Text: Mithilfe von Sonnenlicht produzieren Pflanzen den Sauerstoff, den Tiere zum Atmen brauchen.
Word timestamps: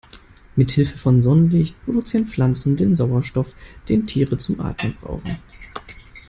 Mithilfe 0.55 0.97
von 0.97 1.21
Sonnenlicht 1.21 1.75
produzieren 1.85 2.25
Pflanzen 2.25 2.75
den 2.75 2.95
Sauerstoff, 2.95 3.53
den 3.87 4.07
Tiere 4.07 4.39
zum 4.39 4.59
Atmen 4.59 4.97
brauchen. 4.99 5.37